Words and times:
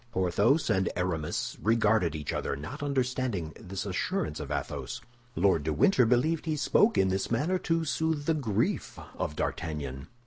Porthos 0.11 0.67
and 0.71 0.89
Aramis 0.95 1.57
regarded 1.61 2.15
each 2.15 2.33
other, 2.33 2.55
not 2.55 2.81
understanding 2.81 3.53
this 3.59 3.85
assurance 3.85 4.39
of 4.39 4.49
Athos. 4.49 4.99
Lord 5.35 5.61
de 5.61 5.73
Winter 5.73 6.07
believed 6.07 6.47
he 6.47 6.55
spoke 6.55 6.97
in 6.97 7.09
this 7.09 7.29
manner 7.29 7.59
to 7.59 7.85
soothe 7.85 8.25
the 8.25 8.33
grief 8.33 8.97
of 9.15 9.35
D'Artagnan. 9.35 10.07